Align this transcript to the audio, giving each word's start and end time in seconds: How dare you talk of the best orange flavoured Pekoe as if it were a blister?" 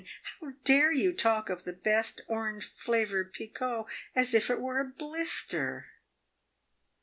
How 0.39 0.53
dare 0.65 0.91
you 0.91 1.11
talk 1.13 1.47
of 1.51 1.63
the 1.63 1.73
best 1.73 2.21
orange 2.27 2.65
flavoured 2.65 3.33
Pekoe 3.33 3.85
as 4.15 4.33
if 4.33 4.49
it 4.49 4.59
were 4.59 4.79
a 4.79 4.85
blister?" 4.85 5.89